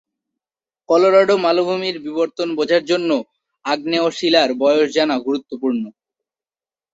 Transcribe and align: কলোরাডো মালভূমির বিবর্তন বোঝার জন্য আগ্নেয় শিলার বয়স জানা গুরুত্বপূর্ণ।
কলোরাডো 0.89 1.35
মালভূমির 1.37 1.97
বিবর্তন 2.05 2.49
বোঝার 2.57 2.83
জন্য 2.91 3.09
আগ্নেয় 3.65 4.07
শিলার 4.17 4.49
বয়স 4.61 4.87
জানা 4.95 5.15
গুরুত্বপূর্ণ। 5.25 5.83